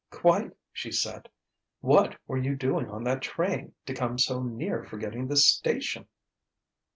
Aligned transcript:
"Quite!" 0.09 0.57
she 0.73 0.91
said. 0.91 1.29
"What 1.81 2.17
were 2.25 2.39
you 2.39 2.55
doing 2.55 2.89
on 2.89 3.03
that 3.03 3.21
train, 3.21 3.75
to 3.85 3.93
come 3.93 4.17
so 4.17 4.41
near 4.41 4.83
forgetting 4.83 5.27
the 5.27 5.37
station?" 5.37 6.07